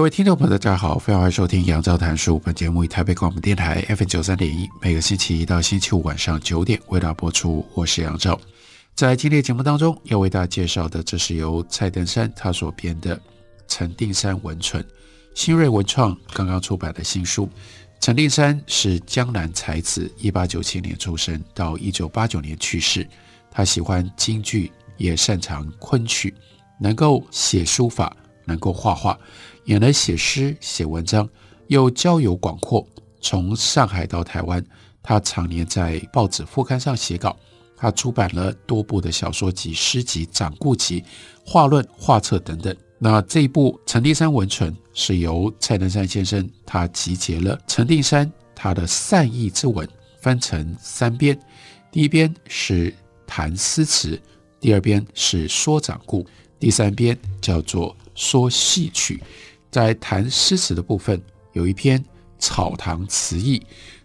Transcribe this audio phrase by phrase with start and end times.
[0.00, 2.38] 各位听众朋友，大家好，非常欢迎收听杨照谈书。
[2.38, 7.68] 本节目以台北广播电台 FM 九三点一，每个星期一到星期五晚上九点为大家播出。
[7.74, 8.40] 我是杨照，
[8.94, 13.14] 在今天的节目当中要为大家介绍的，这是由蔡登山他所编的
[13.68, 14.82] 《陈定山文存》，
[15.34, 17.46] 新锐文创刚刚出版的新书。
[18.00, 23.06] 陈定山是江南才子，一八九七年出生，到一九八九年去世。
[23.50, 26.32] 他喜欢京剧，也擅长昆曲，
[26.80, 28.16] 能够写书法，
[28.46, 29.18] 能够画画。
[29.70, 31.28] 也能写诗、写文章，
[31.68, 32.84] 又交友广阔。
[33.20, 34.60] 从上海到台湾，
[35.00, 37.36] 他常年在报纸副刊上写稿。
[37.76, 41.04] 他出版了多部的小说集、诗集、掌故集、
[41.46, 42.76] 画论、画册等等。
[42.98, 49.88] 那这一部《陈定山文存》是由蔡登山先生他集结了陈定山他的散佚之文，
[50.20, 51.38] 分成三编。
[51.92, 52.92] 第一编是
[53.24, 54.20] 谈诗词，
[54.58, 56.26] 第二编是说掌故，
[56.58, 59.22] 第三编叫做说戏曲。
[59.70, 61.20] 在谈诗词的部分，
[61.52, 61.98] 有一篇
[62.38, 63.58] 《草堂词忆》，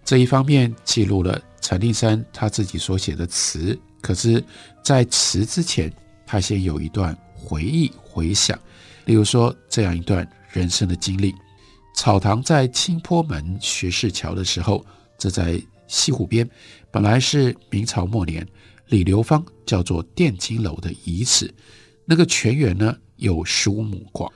[0.04, 3.78] 这一方面记录了陈定山他自己所写的词。
[4.02, 4.44] 可是，
[4.84, 5.92] 在词之前，
[6.28, 8.58] 他先有一段回忆回想，
[9.06, 11.34] 例如说这样一段人生的经历：
[11.96, 14.86] 草堂在清波门学士桥的时候，
[15.18, 16.48] 这在西湖边，
[16.92, 18.48] 本来是明朝末年
[18.90, 21.52] 李流芳叫做殿金楼的遗址，
[22.06, 24.32] 那个泉源呢有十五亩广。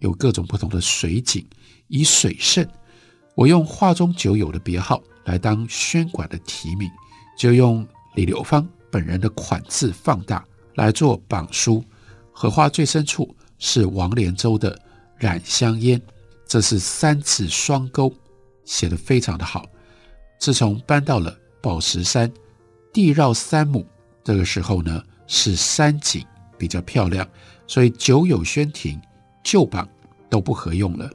[0.00, 1.46] 有各种不同的水景，
[1.88, 2.66] 以水胜。
[3.34, 6.90] 我用画中酒友的别号来当宣馆的题名，
[7.38, 10.44] 就用李流芳本人的款字放大
[10.74, 11.82] 来做榜书。
[12.32, 14.78] 荷花最深处是王连洲的
[15.16, 16.00] 染香烟，
[16.46, 18.12] 这是三字双勾，
[18.64, 19.64] 写得非常的好。
[20.38, 22.32] 自从搬到了宝石山，
[22.92, 23.86] 地绕三亩，
[24.24, 26.24] 这个时候呢是山景
[26.58, 27.28] 比较漂亮，
[27.66, 29.00] 所以酒友轩亭。
[29.42, 29.88] 旧榜
[30.28, 31.10] 都不合用了，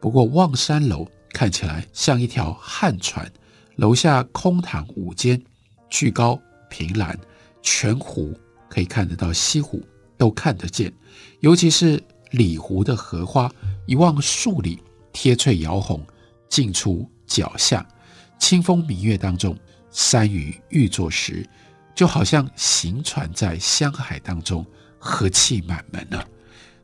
[0.00, 3.30] 不过望山楼看起来像一条汉船，
[3.76, 5.42] 楼下空堂五间，
[5.88, 7.18] 巨高凭栏，
[7.62, 8.34] 全湖
[8.68, 9.82] 可以看得到西湖，
[10.16, 10.92] 都看得见。
[11.40, 13.50] 尤其是里湖的荷花，
[13.86, 14.78] 一望数里，
[15.12, 16.06] 贴翠摇红，
[16.48, 17.86] 尽出脚下。
[18.38, 19.56] 清风明月当中，
[19.90, 21.46] 山鱼欲作时，
[21.94, 24.64] 就好像行船在香海当中，
[24.98, 26.24] 和气满门啊。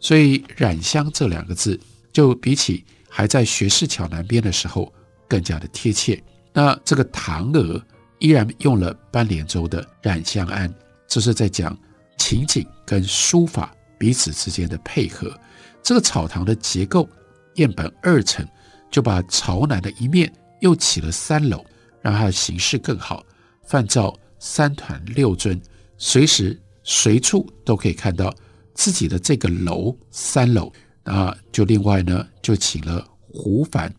[0.07, 1.81] 所以“染香”这两个字，
[2.13, 4.95] 就比起还在学士桥南边的时候
[5.27, 6.23] 更加的贴切。
[6.53, 7.85] 那这个堂额
[8.21, 10.73] 依然用了班连洲的“染香庵”，
[11.09, 11.77] 这是在讲
[12.19, 15.37] 情景跟书法彼此之间的配合。
[15.83, 17.09] 这个草堂的结构，
[17.57, 18.47] 燕本二层，
[18.93, 21.67] 就把朝南的一面又起了三楼，
[22.01, 23.27] 让它的形势更好。
[23.65, 25.61] 泛照三团六尊，
[25.99, 28.33] 随时随处都可以看到。
[28.77, 30.71] 自己的这个楼三楼
[31.05, 33.93] 啊，就另外呢，就请了胡凡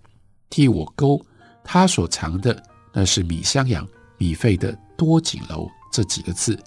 [0.49, 1.19] 替我勾
[1.63, 3.85] 他所藏的，那是米襄阳
[4.17, 6.57] 米费的多景楼这几个字。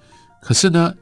[0.43, 0.94] 可是呢，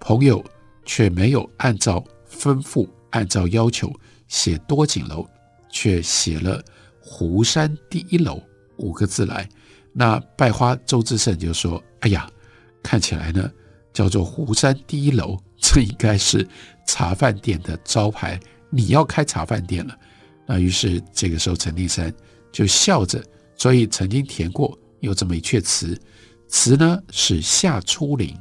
[0.00, 0.44] 朋友
[0.84, 3.92] 却没有按照吩咐、按照要求
[4.26, 5.24] 写多景楼，
[5.70, 6.62] 却写了
[7.00, 8.42] 湖山第一楼
[8.76, 9.48] 五个字来。
[9.92, 12.28] 那拜花周之胜就说：“哎呀，
[12.82, 13.50] 看起来呢，
[13.92, 15.38] 叫做湖山第一楼。”
[15.68, 16.46] 这应该是
[16.86, 18.38] 茶饭店的招牌，
[18.70, 19.98] 你要开茶饭店了。
[20.46, 22.14] 那于是这个时候，陈定山
[22.52, 23.20] 就笑着，
[23.56, 26.00] 所以曾经填过有这么一阙词，
[26.46, 28.32] 词呢是夏初临，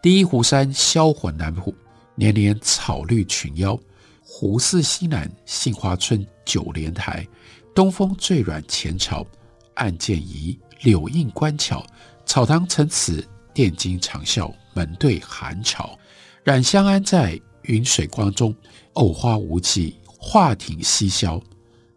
[0.00, 1.74] 第一湖山销魂南浦，
[2.14, 3.76] 年年草绿群邀，
[4.22, 7.26] 湖似西南杏花村九连台，
[7.74, 9.26] 东风最软前朝，
[9.74, 11.84] 暗箭移柳映观桥，
[12.24, 15.98] 草堂成此奠金长啸，门对寒潮。
[16.44, 18.52] 染香庵在云水光中，
[18.94, 21.40] 藕花无际，画亭西消。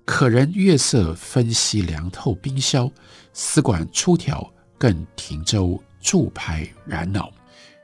[0.05, 2.87] 可人月色分析凉透冰消。
[3.33, 4.47] 丝管出调，
[4.77, 7.31] 更停舟驻拍燃脑。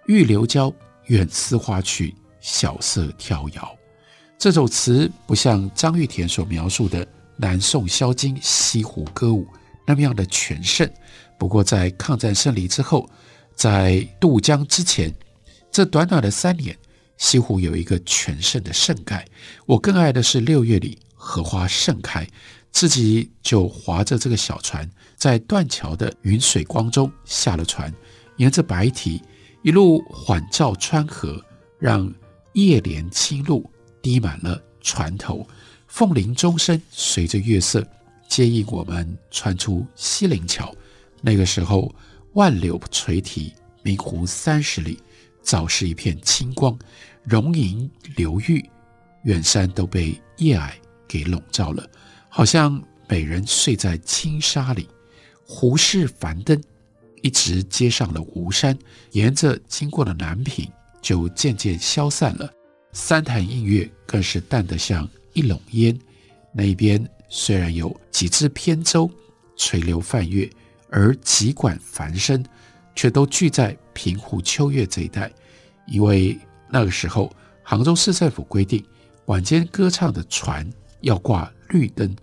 [0.06, 0.72] 欲流交，
[1.08, 3.76] 远思花去，晓色飘摇。
[4.38, 7.06] 这首词不像张玉田所描述的
[7.38, 9.48] 南宋宵禁西湖歌舞
[9.88, 10.88] 那么样的全盛。
[11.40, 13.10] 不过在抗战胜利之后，
[13.56, 15.12] 在渡江之前。
[15.72, 16.78] 这短短的三年，
[17.18, 19.26] 西湖有一个全盛的盛盖。
[19.66, 22.28] 我更爱的是六月里荷花盛开，
[22.72, 27.94] 自己就划着这个小船，在断桥的云水光中下了船，
[28.36, 29.22] 沿着白堤
[29.62, 31.42] 一路缓照川河，
[31.80, 32.14] 让
[32.52, 33.70] 夜莲青露
[34.02, 35.48] 滴满了船头，
[35.88, 37.88] 凤铃钟声随着月色
[38.28, 40.76] 接应我们穿出西泠桥。
[41.22, 41.94] 那个时候，
[42.34, 43.54] 万柳垂堤，
[43.84, 45.00] 明湖三十里，
[45.42, 46.78] 早是一片清光，
[47.24, 48.64] 容银流玉，
[49.24, 50.72] 远山都被夜霭
[51.08, 51.88] 给笼罩了，
[52.30, 54.88] 好像美人睡在轻纱里。
[55.46, 56.62] 湖市繁灯
[57.22, 58.78] 一直接上了吴山，
[59.12, 60.72] 沿着经过了南屏，
[61.02, 62.50] 就渐渐消散了。
[62.94, 65.98] 三潭映月更是淡得像一笼烟。
[66.54, 69.10] 那边虽然有几只扁舟
[69.56, 70.50] 垂流泛月。
[70.94, 72.44] 而几管繁声，
[72.96, 75.32] 却都聚在平湖秋月这一带，
[75.88, 76.38] 因为
[76.70, 77.32] 那个时候
[77.64, 78.84] 杭州市政府规定，
[79.26, 80.70] 晚间歌唱的船
[81.02, 82.16] 要挂绿灯，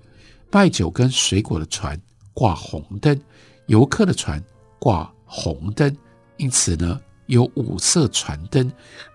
[0.51, 2.01] 卖酒跟水果的船
[2.33, 3.21] 挂红灯，
[3.67, 4.43] 游客的船
[4.79, 5.97] 挂红灯。
[6.37, 8.71] 因此呢，有五色船灯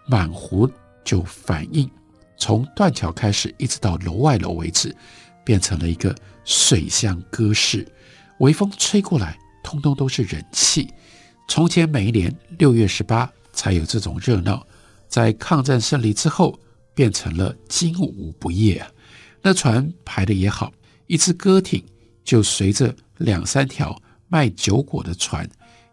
[0.07, 0.69] 满湖，
[1.03, 1.89] 就反映
[2.37, 4.95] 从断桥开始，一直到楼外楼为止，
[5.45, 6.13] 变成了一个
[6.43, 7.87] 水乡歌市。
[8.39, 9.37] 微风吹过来。
[9.65, 10.93] 通通都是人气。
[11.47, 14.65] 从前每一年六月十八才有这种热闹，
[15.07, 16.59] 在抗战胜利之后
[16.95, 18.89] 变成了今无不夜啊。
[19.41, 20.71] 那船排的也好，
[21.07, 21.83] 一只歌艇
[22.23, 23.95] 就随着两三条
[24.27, 25.47] 卖酒果的船，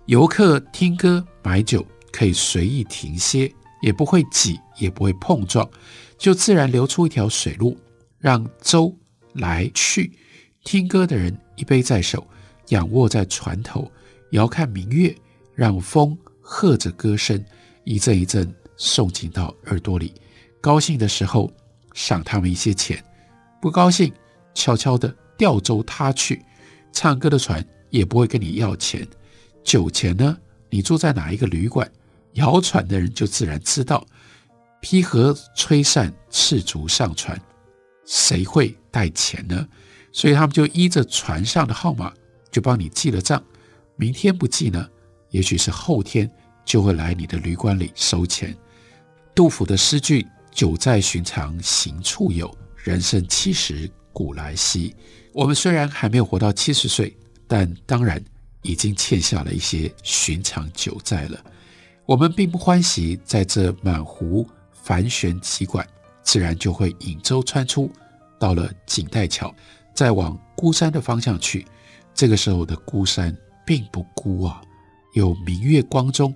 [0.07, 3.53] 游客听歌买酒可以随意停歇，
[3.83, 5.69] 也不会挤，也不会碰撞，
[6.17, 7.77] 就自然流出一条水路，
[8.19, 8.97] 让舟
[9.35, 10.13] 来去，
[10.65, 12.27] 听歌的人一杯在手。
[12.69, 13.91] 仰卧在船头，
[14.31, 15.13] 遥看明月，
[15.55, 17.45] 让风和着歌声，
[17.85, 20.15] 一阵一阵送进到耳朵里。
[20.61, 21.51] 高兴的时候，
[21.95, 22.99] 赏他们一些钱；
[23.61, 24.13] 不高兴，
[24.55, 26.43] 悄悄地调舟他去。
[26.93, 29.07] 唱歌的船也不会跟你要钱。
[29.63, 30.37] 酒钱呢？
[30.69, 31.91] 你住在哪一个旅馆，
[32.35, 34.07] 摇船的人就自然知道。
[34.81, 37.41] 披河吹扇，赤足上船，
[38.07, 39.69] 谁会带钱呢？
[40.13, 42.13] 所以他们就依着船上的号码。
[42.51, 43.41] 就帮你记了账，
[43.95, 44.89] 明天不记呢，
[45.31, 46.31] 也许是后天
[46.65, 48.57] 就会来你的旅馆里收钱。
[49.35, 54.95] 杜甫的诗句“酒在寻常行处有，人生七十古来稀”。
[55.33, 57.17] 我们虽然还没有活到七十岁，
[57.47, 58.23] 但当然
[58.63, 61.43] 已经欠下了一些寻常酒债了。
[62.05, 65.87] 我们并不欢喜在这满湖繁旋急管，
[66.23, 67.89] 自然就会引舟穿出，
[68.39, 69.55] 到了锦带桥，
[69.95, 71.65] 再往孤山的方向去。
[72.13, 73.35] 这个时候的孤山
[73.65, 74.61] 并不孤啊，
[75.13, 76.35] 有明月光中，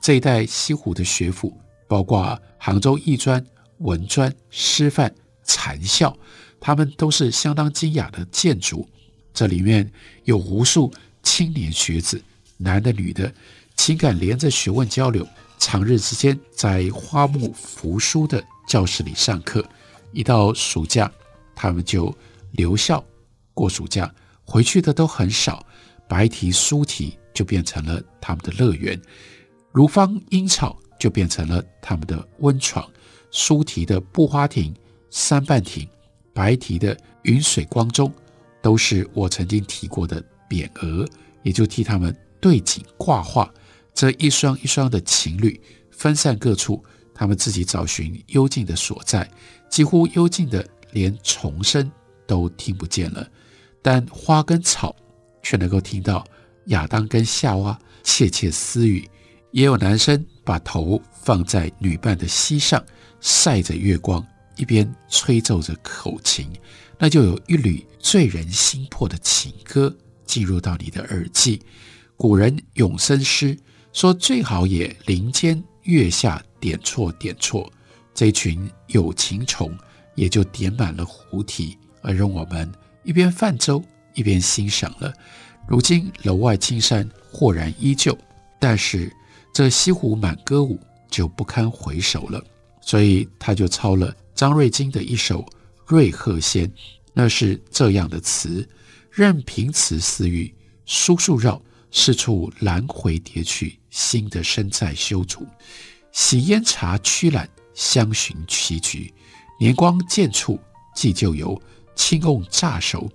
[0.00, 1.56] 这一带西湖的学府，
[1.86, 3.44] 包括杭州艺专、
[3.78, 6.16] 文专、师范、禅校，
[6.58, 8.88] 他们都是相当精雅的建筑。
[9.32, 9.90] 这里面
[10.24, 10.92] 有无数
[11.22, 12.22] 青年学子，
[12.56, 13.32] 男的女的，
[13.76, 15.26] 情感连着学问交流，
[15.58, 19.66] 长日之间在花木扶疏的教室里上课。
[20.12, 21.10] 一到暑假，
[21.54, 22.16] 他们就
[22.52, 23.04] 留校
[23.52, 24.12] 过暑假。
[24.46, 25.66] 回去的都很少，
[26.06, 28.98] 白题、书题就变成了他们的乐园，
[29.72, 32.88] 如芳樱草就变成了他们的温床，
[33.30, 34.72] 苏堤的布花亭、
[35.10, 35.86] 三半亭，
[36.32, 38.10] 白堤的云水光中，
[38.62, 41.06] 都是我曾经提过的匾额，
[41.42, 43.52] 也就替他们对景挂画。
[43.92, 45.60] 这一双一双的情侣
[45.90, 49.28] 分散各处，他们自己找寻幽静的所在，
[49.68, 51.90] 几乎幽静的连虫声
[52.26, 53.28] 都听不见了。
[53.82, 54.96] 但花跟草
[55.42, 56.24] 却能够听到
[56.66, 59.08] 亚当跟夏娃窃窃私语，
[59.50, 62.84] 也有男生把头放在女伴的膝上，
[63.20, 66.48] 晒着月光，一边吹奏着口琴，
[66.98, 69.94] 那就有一缕醉人心魄的情歌
[70.24, 71.60] 进入到你的耳际。
[72.16, 73.58] 古人咏生诗
[73.92, 77.70] 说：“最好也林间月下点错点错。”
[78.14, 79.76] 这群有情虫
[80.14, 82.70] 也就点满了湖堤，而容我们。
[83.02, 85.12] 一边泛舟一边欣赏了。
[85.66, 88.16] 如今楼外青山豁然依旧，
[88.58, 89.10] 但是
[89.52, 90.78] 这西湖满歌舞
[91.10, 92.42] 就不堪回首了。
[92.80, 95.40] 所以他就抄了张瑞金的一首
[95.86, 96.68] 《瑞鹤仙》，
[97.14, 98.68] 那是这样的词：
[99.10, 100.54] 任凭词似玉，
[100.84, 105.46] 疏树绕，是处兰回叠去，新的身在修竹。
[106.12, 109.12] 洗烟茶驱懒，相寻棋局，
[109.58, 110.60] 年光渐处
[110.94, 111.60] 寄旧游。
[111.96, 113.08] 青瓮乍熟，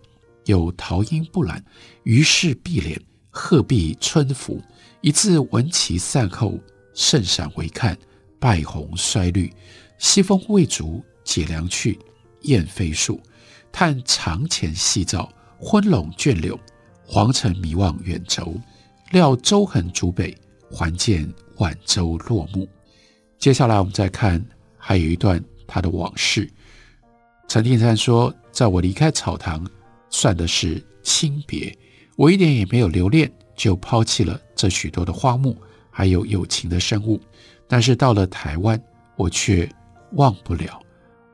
[0.50, 1.63] 有桃阴不懒，
[2.03, 4.60] 于是碧奁，鹤壁春拂。
[5.01, 6.58] 一自闻其散后，
[6.96, 7.96] 甚少为看，
[8.39, 9.53] 败红衰绿，
[10.00, 12.00] 西风未足解凉去，
[12.41, 13.22] 雁飞树。
[13.72, 16.60] 叹长前夕照，昏笼倦柳。
[17.06, 18.56] 黄尘迷望远轴，
[19.12, 20.36] 料舟横逐北，
[20.72, 22.68] 还见晚舟落幕。
[23.38, 24.44] 接下来我们再看，
[24.77, 26.50] 还有一段他的往事。
[27.48, 29.65] 陈定山说：“在我离开草堂，
[30.10, 31.75] 算的是亲别。
[32.16, 35.56] 我一点也没有留恋，就抛弃了这许多的花木，
[35.89, 37.20] 还有友情的生物。
[37.68, 38.82] 但是到了台湾，
[39.16, 39.70] 我却
[40.13, 40.80] 忘不了。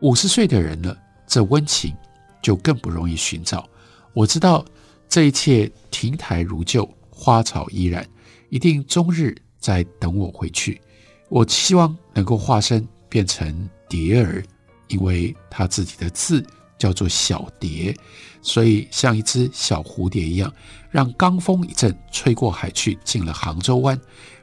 [0.02, 1.96] 五十岁的人了，这温情
[2.42, 3.68] 就更不容易寻找。
[4.14, 4.66] 我知道。”
[5.08, 8.06] 这一切亭台如旧，花草依然，
[8.50, 10.82] 一定终日在等我回去。
[11.30, 14.44] 我希望能够化身变成蝶儿，
[14.88, 16.44] 因为他自己的字
[16.78, 17.96] 叫做小蝶，
[18.42, 20.52] 所以像一只小蝴蝶一样，
[20.90, 24.00] 让罡风一阵吹过海去，进了杭州湾，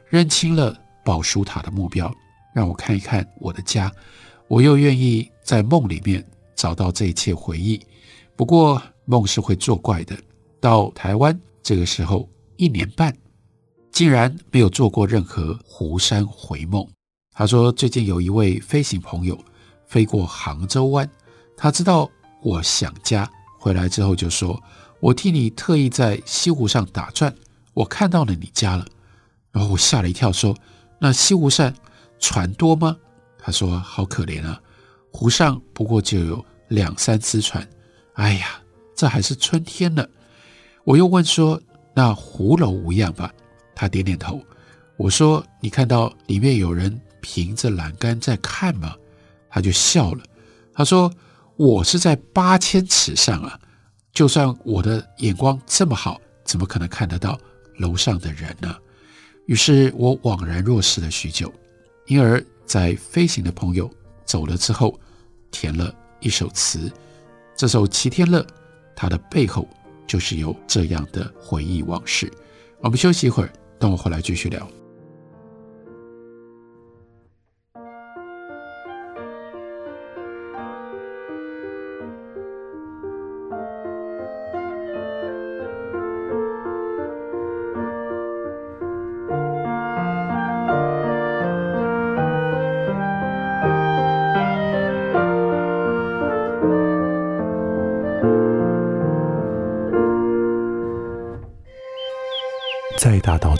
[0.09, 2.13] 认清了宝书塔的目标，
[2.55, 3.93] 让我看一看我的家。
[4.49, 6.23] 我又愿意在梦里面
[6.55, 7.81] 找到这一切回忆。
[8.37, 10.17] 不过梦是会作怪的。
[10.61, 13.17] 到台湾这个时候一年半，
[13.91, 16.87] 竟然没有做过任何湖山回梦。
[17.33, 19.39] 他说，最近有一位飞行朋友
[19.87, 21.09] 飞过杭州湾，
[21.57, 22.11] 他知道
[22.43, 24.61] 我想家，回来之后就说
[25.01, 27.35] ：“我替你特意在西湖上打转，
[27.73, 28.85] 我看到了你家了。”
[29.53, 30.57] 然后我吓了一跳，说
[30.99, 31.73] ：“那西湖上
[32.19, 32.97] 船多吗？”
[33.39, 34.61] 他说：“好可怜啊，
[35.13, 37.67] 湖上不过就有两三只船。
[38.15, 38.61] 哎呀，
[38.95, 40.07] 这还是春天呢。”
[40.85, 41.61] 我又问说
[41.95, 43.33] ：“那湖楼无恙吧？”
[43.75, 44.43] 他点点头。
[44.97, 48.97] 我说：“你看到里面有人凭着栏杆在看吗？”
[49.49, 50.25] 他就笑了。
[50.75, 51.13] 他说
[51.63, 53.57] ：“我是在八千尺上啊，
[54.13, 57.39] 就算我的眼光这么好，怎么可能看得到
[57.79, 58.75] 楼上的人呢？”
[59.47, 61.55] 于是我惘然若失了许久，
[62.09, 63.89] 因而，在飞行的朋友
[64.25, 64.99] 走了之后，
[65.53, 66.91] 填了一首词。
[67.55, 68.41] 这首《齐天乐》，
[68.97, 69.69] 它的背后。
[70.05, 72.31] 就是有这样的回忆往事。
[72.81, 74.69] 我们休息一会儿，等我回来继续聊。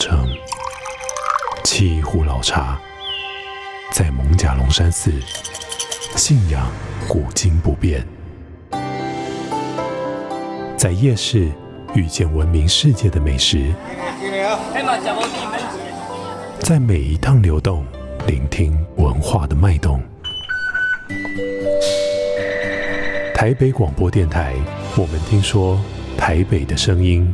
[0.03, 0.27] 在大稻埕
[1.63, 2.77] 沏一壶老茶，
[3.93, 5.13] 在艋舺龙山寺
[6.17, 6.69] 信仰
[7.07, 8.05] 古今不变，
[10.75, 11.49] 在夜市
[11.95, 13.71] 遇见闻名世界的美食，
[16.59, 17.85] 在每一趟流动
[18.27, 20.01] 聆听文化的脉动。
[23.33, 24.53] 台北广播电台，
[24.97, 25.79] 我们听说
[26.17, 27.33] 台北的声音。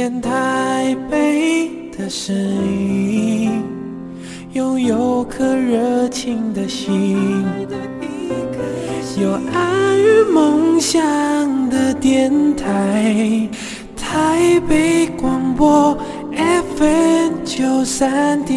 [0.00, 3.64] 见台北的声音，
[4.52, 7.44] 拥有颗热情的心，
[9.20, 13.48] 有爱与梦想的电台，
[13.96, 15.98] 台北广播
[16.76, 18.56] FM 九三点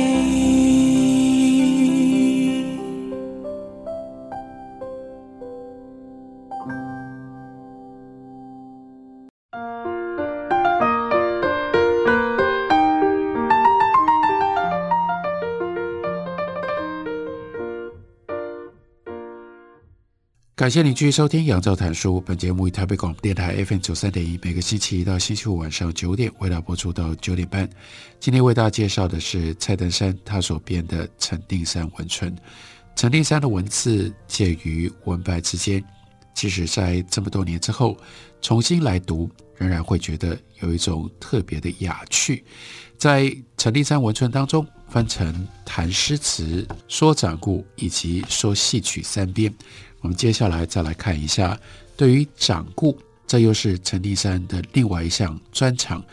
[20.61, 22.17] 感谢你继续收听《杨照谈书》。
[22.21, 27.67] 本节目以台北广播电台 FM 九三点一，每个星期一到星期五晚上九点为大家播出到九点半。
[28.19, 32.31] 今天为大家介绍的是蔡登山他所编的《陈定山文春》。
[32.95, 35.83] 陈定山的文字介于文白之间，
[36.35, 37.97] 即使在这么多年之后
[38.39, 39.27] 重新来读，
[39.57, 42.45] 仍然会觉得有一种特别的雅趣。
[42.99, 49.51] 在陈定山文存当中，分成谈诗词、说掌故以及说戏曲三编。
[50.01, 51.57] 我们接下来再来看一下，
[51.95, 56.03] 对于掌故，这又是陈立三的另外一项专长。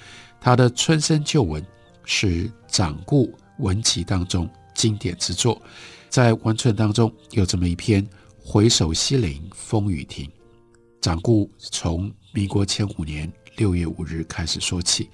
[0.40, 1.62] 他的《春生旧闻》
[2.04, 5.60] 是掌故文集当中经典之作。
[6.08, 8.06] 在文存当中有这么一篇
[8.38, 10.26] 《回首西陵风雨亭》，
[11.00, 15.10] 掌故从民国前五年六月五日开始说起。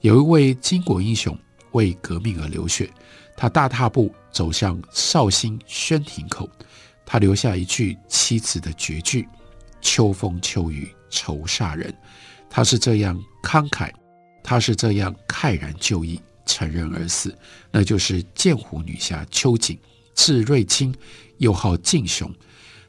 [0.00, 1.36] 有一位巾帼英雄
[1.72, 2.90] 为革命而流血，
[3.36, 6.48] 他大踏步走向绍兴宣亭口。
[7.06, 9.26] 他留下一句妻子的绝句
[9.80, 11.96] ：“秋风秋雨愁煞人。”
[12.50, 13.90] 他是这样慷慨，
[14.42, 17.36] 他是这样慨然就义，乘人而死。
[17.70, 19.78] 那就是剑湖女侠秋瑾，
[20.14, 20.94] 字瑞清，
[21.38, 22.32] 又号静雄。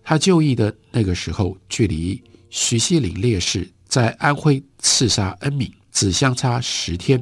[0.03, 7.21] 他就义的那个时候，距离徐锡麟烈士在安徽刺杀恩敏只相差十天，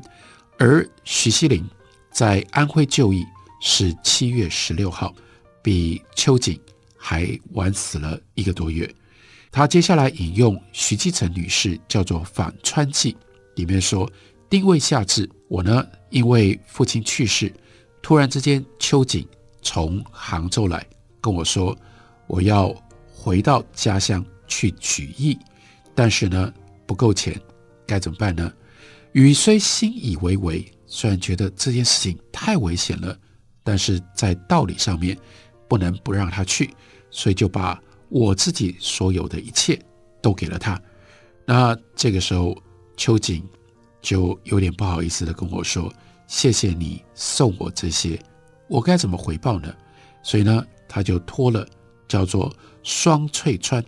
[0.60, 1.68] 而徐锡麟
[2.12, 3.26] 在安徽就义
[3.60, 5.14] 是七月十六号，
[5.64, 6.60] 比秋瑾。
[7.08, 8.92] 还晚死了一个多月。
[9.52, 13.14] 他接下来引用徐继成女士叫做《反川记》，
[13.56, 14.12] 里面说
[14.50, 17.54] ：“丁未夏至，我呢因为父亲去世，
[18.02, 19.24] 突然之间秋瑾
[19.62, 20.84] 从杭州来
[21.22, 21.78] 跟我说，
[22.26, 22.74] 我要
[23.14, 25.38] 回到家乡去举义，
[25.94, 26.52] 但是呢
[26.88, 27.40] 不够钱，
[27.86, 28.52] 该怎么办呢？
[29.12, 33.16] 禹虽心以为危，虽然觉得这件事情太危险了，
[33.64, 35.16] 但是在道理上面
[35.70, 36.74] 不能不让他去。”
[37.16, 39.80] 所以就把我自己所有的一切
[40.22, 40.80] 都给了他。
[41.46, 42.54] 那这个时候，
[42.98, 43.42] 秋瑾
[44.02, 45.92] 就有点不好意思的跟我说
[46.28, 48.22] ：“谢谢你送我这些，
[48.68, 49.74] 我该怎么回报呢？”
[50.22, 51.66] 所以呢，他就托了
[52.06, 52.54] 叫做
[52.84, 53.82] 双翠川，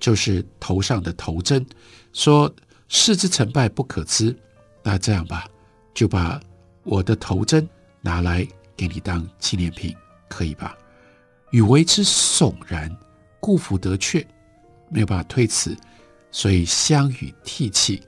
[0.00, 1.64] 就是头上的头针，
[2.12, 2.52] 说
[2.88, 4.36] 事之成败不可知。
[4.82, 5.48] 那这样吧，
[5.94, 6.40] 就把
[6.82, 7.68] 我的头针
[8.00, 8.44] 拿来
[8.76, 9.94] 给你当纪念品，
[10.28, 10.76] 可以吧？
[11.50, 12.94] 禹为之悚然，
[13.40, 14.26] 故复得却，
[14.90, 15.76] 没有办法推辞，
[16.30, 18.02] 所以相与涕泣。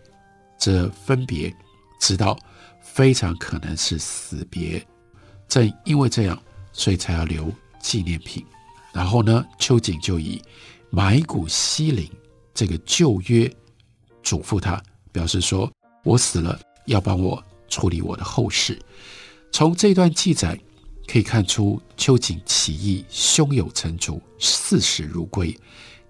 [0.58, 1.54] 这分别，
[1.98, 2.38] 知道
[2.82, 4.86] 非常可能是死别。
[5.48, 6.40] 正因为这样，
[6.72, 7.50] 所以才要留
[7.80, 8.44] 纪念品。
[8.92, 10.42] 然后呢，秋瑾就以
[10.90, 12.10] 埋骨西陵
[12.52, 13.50] 这个旧约
[14.22, 15.70] 嘱咐他，表示说
[16.04, 18.78] 我死了要帮我处理我的后事。
[19.50, 20.58] 从这段记载。
[21.10, 25.52] 可以看出，秋瑾起义胸有成竹，视死如归。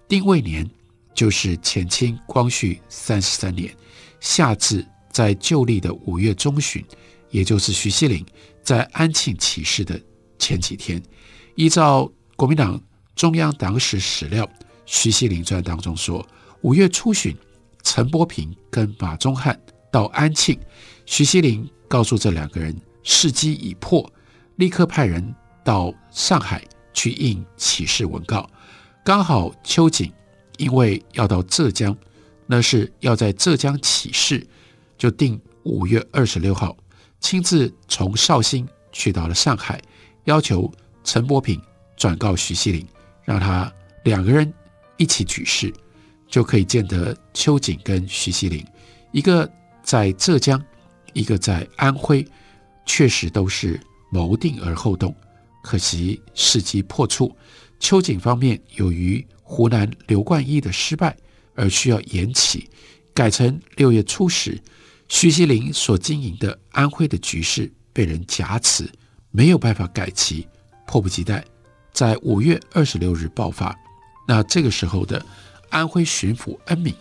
[0.07, 0.69] 丁未年，
[1.15, 3.75] 就是前清光绪三十三年
[4.19, 6.85] 夏至，在旧历的五月中旬，
[7.31, 8.23] 也就是徐锡麟
[8.61, 9.99] 在安庆起事的
[10.37, 11.01] 前几天。
[11.55, 12.79] 依照国民党
[13.15, 14.45] 中央党史史料
[14.85, 16.23] 《徐锡麟传》当中说，
[16.61, 17.35] 五月初旬，
[17.81, 19.59] 陈伯平跟马宗翰
[19.91, 20.59] 到安庆，
[21.07, 24.07] 徐锡麟告诉这两个人，事机已破。
[24.55, 25.33] 立刻派人
[25.63, 28.49] 到上海去印起事文告，
[29.03, 30.11] 刚好秋瑾
[30.57, 31.95] 因为要到浙江，
[32.45, 34.45] 那是要在浙江起事，
[34.97, 36.77] 就定五月二十六号，
[37.19, 39.81] 亲自从绍兴去到了上海，
[40.25, 40.71] 要求
[41.03, 41.59] 陈伯平
[41.95, 42.85] 转告徐锡麟，
[43.23, 43.71] 让他
[44.03, 44.53] 两个人
[44.97, 45.73] 一起举事，
[46.27, 48.65] 就可以见得秋瑾跟徐锡麟，
[49.11, 49.49] 一个
[49.81, 50.63] 在浙江，
[51.13, 52.27] 一个在安徽，
[52.85, 53.79] 确实都是。
[54.11, 55.15] 谋定而后动，
[55.63, 57.35] 可惜时机破处。
[57.79, 61.17] 秋瑾方面由于湖南刘冠一的失败
[61.55, 62.69] 而需要延期，
[63.15, 64.61] 改成六月初时。
[65.09, 68.89] 徐锡麟所经营的安徽的局势被人挟持，
[69.29, 70.47] 没有办法改期，
[70.87, 71.43] 迫不及待
[71.91, 73.77] 在五月二十六日爆发。
[74.25, 75.25] 那这个时候的
[75.69, 76.95] 安徽巡抚恩敏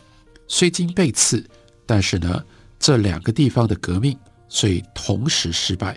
[0.48, 1.48] 虽经被刺，
[1.86, 2.44] 但是呢，
[2.80, 4.18] 这两个地方的革命
[4.48, 5.96] 虽同时失败。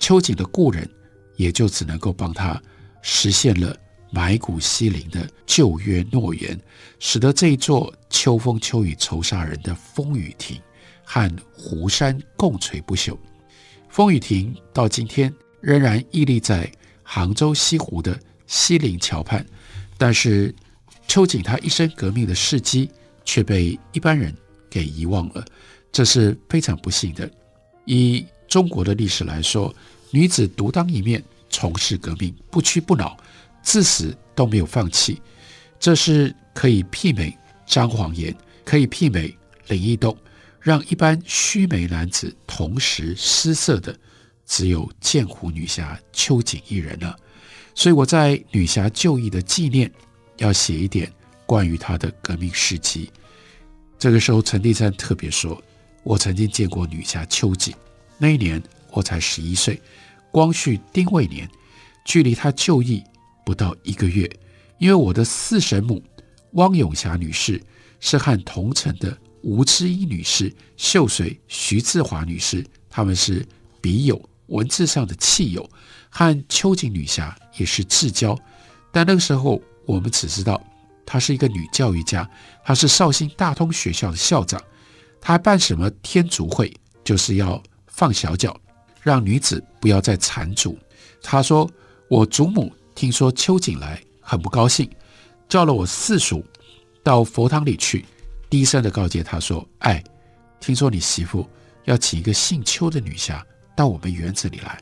[0.00, 0.88] 秋瑾的故人
[1.36, 2.60] 也就只能够帮他
[3.02, 3.76] 实现了
[4.10, 6.58] 埋骨西陵的旧约诺言，
[6.98, 10.60] 使得这一座秋风秋雨愁煞人的风雨亭
[11.04, 13.16] 和湖山共垂不朽。
[13.88, 16.68] 风雨亭到今天仍然屹立在
[17.02, 19.44] 杭州西湖的西陵桥畔，
[19.98, 20.52] 但是
[21.06, 22.90] 秋瑾他一生革命的事迹
[23.24, 24.34] 却被一般人
[24.68, 25.44] 给遗忘了，
[25.92, 27.30] 这是非常不幸的。
[27.84, 29.74] 以中国的历史来说，
[30.10, 33.16] 女子独当一面从事革命，不屈不挠，
[33.62, 35.22] 至死都没有放弃，
[35.78, 37.34] 这是可以媲美
[37.64, 39.34] 张煌言，可以媲美
[39.68, 40.16] 林义栋，
[40.60, 43.96] 让一般须眉男子同时失色的，
[44.44, 47.16] 只有剑湖女侠秋瑾一人了。
[47.72, 49.88] 所以我在女侠就义的纪念，
[50.38, 51.10] 要写一点
[51.46, 53.08] 关于她的革命事迹。
[53.96, 55.62] 这个时候，陈立山特别说
[56.02, 57.72] ：“我曾经见过女侠秋瑾，
[58.22, 59.80] 那一年我才十一岁，
[60.30, 61.48] 光绪丁未年，
[62.04, 63.02] 距离他就义
[63.46, 64.30] 不到一个月。
[64.78, 66.02] 因为我的四婶母
[66.52, 67.60] 汪永霞女士
[67.98, 73.46] 是和同城的吴芝瑛女士、秀水徐志华女士，她们是
[73.80, 75.68] 笔友，文字上的契友，
[76.10, 78.38] 和秋瑾女侠也是至交。
[78.92, 80.62] 但那个时候，我们只知道。”
[81.06, 82.28] 她是一个女教育家，
[82.64, 84.62] 她是绍兴大通学校的校长，
[85.20, 87.60] 她还办什么天竺会，就是要
[88.00, 88.58] 放小脚，
[89.02, 90.78] 让女子不要再缠足。
[91.22, 91.70] 他说
[92.08, 94.90] ：“我祖母听说秋瑾来，很不高兴，
[95.50, 96.42] 叫了我四叔
[97.02, 98.06] 到佛堂里去，
[98.48, 100.02] 低声的告诫他说：‘哎，
[100.60, 101.46] 听说你媳妇
[101.84, 104.80] 要请一个姓邱的女侠到我们园子里来。’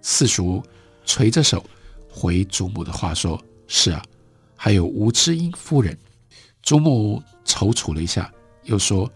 [0.00, 0.62] 四叔
[1.04, 1.68] 垂着手
[2.08, 4.00] 回祖母的话说：‘是啊。’”
[4.54, 5.98] 还有吴知音夫人，
[6.62, 9.12] 祖母踌躇了一下，又说：“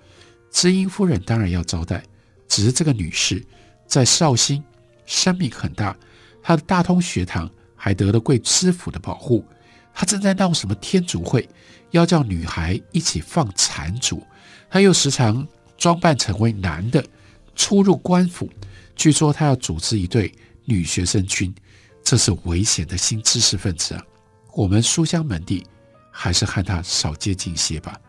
[0.51, 2.03] 知音夫人当然要招待，
[2.49, 3.45] 只是这个女士
[3.87, 4.63] 在绍兴
[5.07, 5.97] 声名很大，
[6.43, 9.45] 她的大通学堂还得了贵知府的保护。
[9.93, 11.49] 她正在闹什么天竺会，
[11.91, 14.23] 要叫女孩一起放缠足，
[14.69, 17.05] 她又时常装扮成为男的
[17.55, 18.49] 出入官府。
[18.97, 20.33] 据说她要组织一队
[20.65, 21.55] 女学生军，
[22.03, 24.03] 这是危险的新知识分子啊！”
[24.55, 25.67] 我们书香门第，
[26.13, 28.01] 还是和他少接近些吧。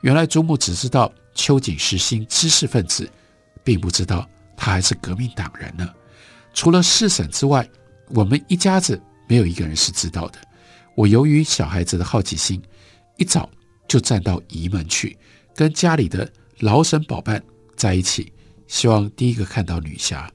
[0.00, 3.10] 原来祖母只知道秋瑾是新知识分子，
[3.64, 5.88] 并不知道他还是革命党人呢。
[6.54, 7.68] 除了四婶之外，
[8.08, 10.38] 我们一家子没有一个人是知道的。
[10.94, 12.62] 我由于小孩子的好奇心，
[13.16, 13.48] 一早
[13.88, 15.16] 就站到仪门去，
[15.54, 17.42] 跟家里的老婶宝办
[17.74, 18.32] 在一起，
[18.66, 20.30] 希望第一个看到女侠。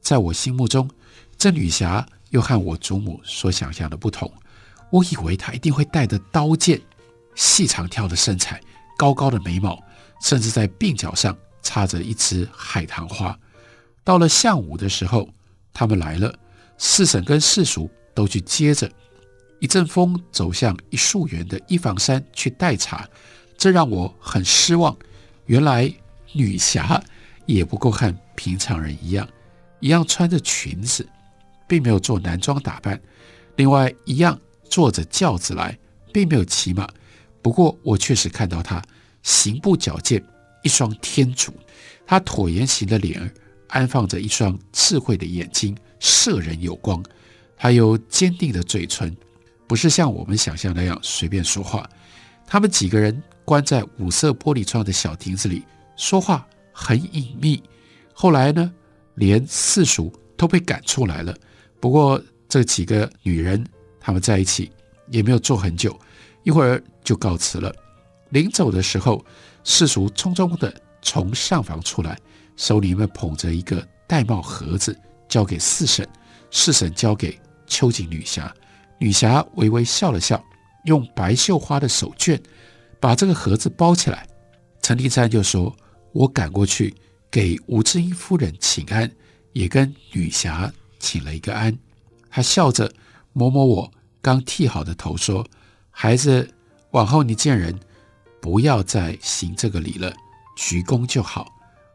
[0.00, 0.90] 在我心目中，
[1.38, 4.32] 这女侠又和我祖母所想象的不同。
[4.90, 6.80] 我以为她一定会带着刀剑，
[7.36, 8.60] 细长条的身材，
[8.98, 9.80] 高高的眉毛，
[10.20, 13.38] 甚至在鬓角上插着一枝海棠花。
[14.04, 15.28] 到了下午的时候，
[15.72, 16.34] 他们来了，
[16.78, 18.90] 四婶跟四叔都去接着。
[19.58, 23.08] 一阵风走向一树园的一房山去待茶，
[23.58, 24.96] 这让我很失望。
[25.46, 25.92] 原来
[26.32, 27.02] 女侠
[27.46, 29.28] 也不过和平常人一样，
[29.80, 31.06] 一样穿着裙子，
[31.68, 33.00] 并没有做男装打扮。
[33.56, 34.38] 另外一样。
[34.70, 35.76] 坐着轿子来，
[36.12, 36.88] 并没有骑马。
[37.42, 38.80] 不过我确实看到她
[39.24, 40.24] 行步矫健，
[40.62, 41.52] 一双天主。
[42.06, 43.30] 他椭圆形的脸儿
[43.68, 47.02] 安放着一双智慧的眼睛，摄人有光。
[47.56, 49.16] 还有坚定的嘴唇，
[49.66, 51.88] 不是像我们想象那样随便说话。
[52.46, 55.62] 他们几个人关在五色玻璃窗的小亭子里，
[55.96, 57.62] 说话很隐秘。
[58.12, 58.72] 后来呢，
[59.14, 61.36] 连四叔都被赶出来了。
[61.78, 63.64] 不过这几个女人。
[64.02, 64.72] 他们在一起
[65.10, 65.94] 也没有坐很久，
[66.42, 67.70] 一会儿就告辞了。
[68.30, 69.22] 临走的时候，
[69.70, 72.18] 世俗匆匆地从上房出来，
[72.56, 76.06] 手里面捧着一个玳瑁盒子，交给四婶。
[76.50, 78.52] 四婶交给秋瑾女侠，
[78.98, 80.42] 女侠微微笑了笑，
[80.86, 82.36] 用白绣花的手绢
[82.98, 84.26] 把这个盒子包起来。
[84.82, 85.72] 陈立山就说
[86.10, 86.92] ：“我赶过去
[87.30, 89.08] 给吴芝瑛夫人请安，
[89.52, 91.78] 也跟女侠请了一个安。”
[92.28, 92.92] 他笑着。
[93.32, 93.88] 摸摸我
[94.20, 95.46] 刚剃好的头，说
[95.92, 96.52] ：“孩子，
[96.90, 97.78] 往后你见人
[98.40, 100.12] 不要再行这个礼了，
[100.56, 101.52] 鞠躬就好。”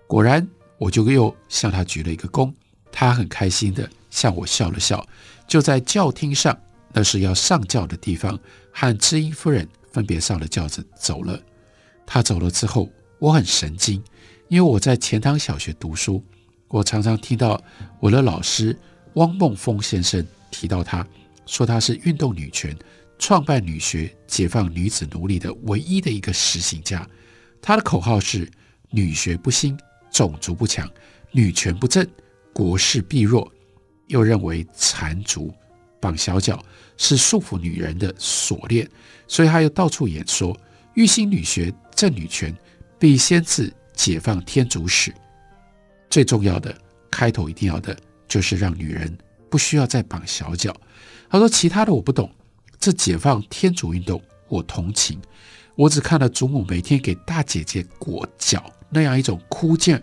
[0.07, 2.53] 果然，我就又向他鞠了一个躬。
[2.91, 5.05] 他很开心地向我笑了笑，
[5.47, 6.57] 就在轿厅上，
[6.93, 8.39] 那是要上轿的地方，
[8.71, 11.37] 和知音夫人分别上了轿子走了。
[12.05, 14.01] 他走了之后，我很神经，
[14.47, 16.23] 因为我在钱塘小学读书，
[16.69, 17.61] 我常常听到
[17.99, 18.77] 我的老师
[19.15, 21.05] 汪孟峰先生提到他。
[21.45, 22.75] 说他是运动女权、
[23.17, 27.07] 创办女学、解放女子奴隶的唯一的一个实行家。
[27.61, 28.49] 他的口号是
[28.91, 29.77] “女学不兴，
[30.11, 30.87] 种族不强；
[31.31, 32.07] 女权不振，
[32.53, 33.51] 国势必弱”。
[34.07, 35.51] 又认为缠足、
[35.99, 36.63] 绑小脚
[36.95, 38.87] 是束缚女人的锁链，
[39.27, 40.55] 所以他又到处演说：
[40.93, 42.55] 欲兴女学、振女权，
[42.99, 45.11] 必先自解放天竺使。
[46.07, 46.77] 最重要的
[47.09, 47.97] 开头一定要的，
[48.27, 49.17] 就是让女人
[49.49, 50.71] 不需要再绑小脚。
[51.27, 52.29] 他说：“其他的我不懂，
[52.85, 55.19] 这解放天竺运动我同情。
[55.73, 59.99] 我只看了祖母每天给大姐姐裹脚那样一种哭劲，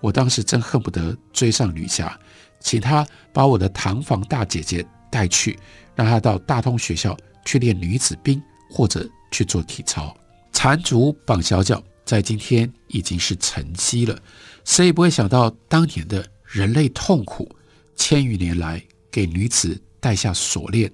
[0.00, 2.18] 我当时真恨不得追上女侠，
[2.58, 5.56] 请她把我的堂房大姐姐带去，
[5.94, 10.12] 让她到大通学校去练女子兵或者去做体操。
[10.52, 14.20] 缠足绑小脚在今天已经是沉积了，
[14.64, 17.48] 谁也不会想到当年的人类痛苦，
[17.94, 20.92] 千余年来给女子。”带下锁链，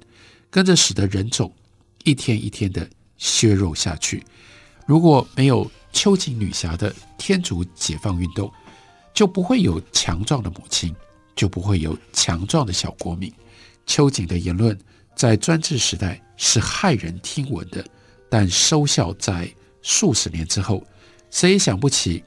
[0.53, 1.51] 跟着使得人种
[2.05, 2.87] 一天一天的
[3.17, 4.23] 削弱下去。
[4.85, 8.53] 如果没有秋瑾女侠的天竺解放运动，
[9.15, 10.95] 就不会有强壮的母亲，
[11.35, 13.33] 就不会有强壮的小国民。
[13.87, 14.79] 秋瑾的言论
[15.17, 17.83] 在专制时代是骇人听闻的，
[18.29, 20.87] 但收效在数十年之后，
[21.31, 22.23] 谁也想不起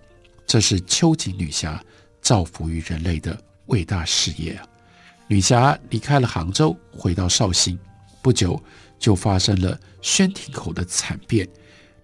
[0.47, 1.79] 这是秋瑾女侠
[2.21, 4.65] 造福于人类的伟大事业啊！
[5.27, 7.77] 女侠离开了杭州，回到绍兴，
[8.25, 8.59] 不久
[8.97, 11.47] 就发生了宣亭口的惨变。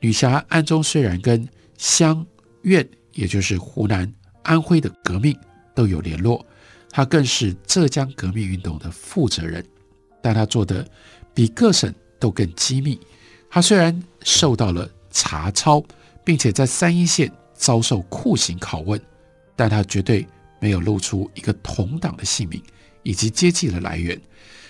[0.01, 2.23] 女侠暗中虽然跟湘
[2.62, 5.36] 粤，也就是湖南、安徽的革命
[5.73, 6.45] 都有联络，
[6.91, 9.65] 她更是浙江革命运动的负责人，
[10.21, 10.88] 但她做的
[11.34, 12.99] 比各省都更机密。
[13.49, 15.84] 她虽然受到了查抄，
[16.23, 19.01] 并且在三一线遭受酷刑拷问，
[19.55, 20.27] 但她绝对
[20.60, 22.62] 没有露出一个同党的姓名
[23.01, 24.21] 以及接济的来源。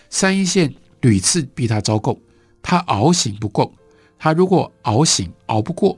[0.09, 2.19] 三一线屡次逼他招供，
[2.61, 3.71] 他熬刑不供。
[4.17, 5.97] 他如果熬醒熬不过，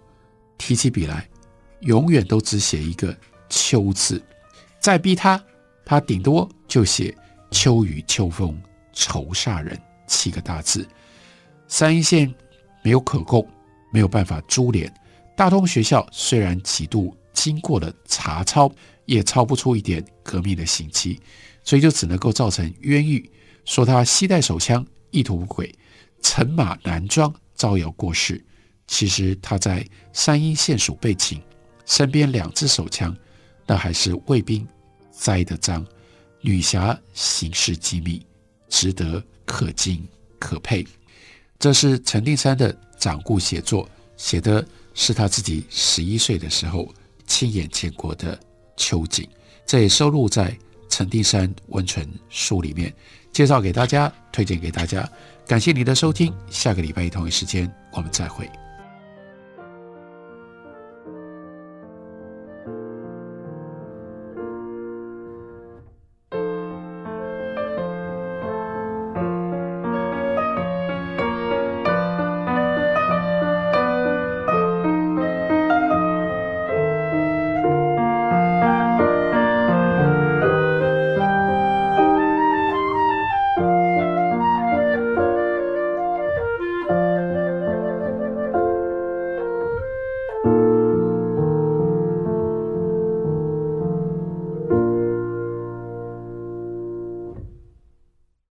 [0.58, 1.28] 提起笔来，
[1.82, 3.16] 永远都只写一个
[3.50, 4.24] “秋”字。
[4.80, 5.44] 再逼他，
[5.86, 7.16] 他顶多就写
[7.52, 8.58] “秋雨秋风
[8.94, 10.88] 愁煞人”七个大字。
[11.68, 12.34] 三一线
[12.82, 13.46] 没有可供，
[13.92, 14.92] 没有办法株连。
[15.36, 18.72] 大通学校虽然几度经过了查抄，
[19.06, 21.20] 也抄不出一点革命的刑期，
[21.64, 23.30] 所以就只能够造成冤狱，
[23.66, 25.74] 说他携带手枪，意图不轨，
[26.22, 27.34] 乘马南庄。
[27.56, 28.44] 招摇过市，
[28.88, 31.42] 其实他在三阴县署被擒，
[31.86, 33.16] 身边两支手枪，
[33.66, 34.68] 那还是卫兵
[35.12, 35.86] 栽的赃。
[36.42, 38.26] 女侠行事机密，
[38.68, 40.06] 值得可敬
[40.40, 40.86] 可佩。
[41.58, 46.94] 这是陈定山的掌故写作，写的是他自己十一岁的时候
[47.26, 48.38] 亲眼见过的
[48.76, 49.26] 秋瑾，
[49.66, 50.58] 这也收录在
[50.94, 52.94] 陈定山温存书里面，
[53.32, 55.10] 介绍给大家，推荐给大家。
[55.48, 58.48] 感谢你的收听，下个礼拜一同一时间我们再会。